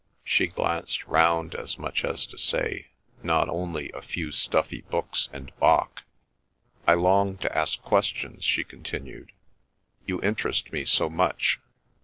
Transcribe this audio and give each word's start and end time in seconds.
She 0.23 0.47
glanced 0.47 1.05
round 1.05 1.53
as 1.53 1.77
much 1.77 2.03
as 2.03 2.25
to 2.25 2.35
say, 2.39 2.87
"not 3.21 3.47
only 3.47 3.91
a 3.91 4.01
few 4.01 4.31
stuffy 4.31 4.81
books 4.81 5.29
and 5.31 5.51
Bach." 5.59 6.01
"I 6.87 6.95
long 6.95 7.37
to 7.37 7.55
ask 7.55 7.79
questions," 7.83 8.43
she 8.43 8.63
continued. 8.63 9.31
"You 10.07 10.19
interest 10.23 10.73
me 10.73 10.85
so 10.85 11.07
much. 11.07 11.59